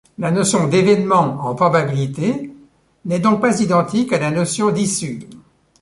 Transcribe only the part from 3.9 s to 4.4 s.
à la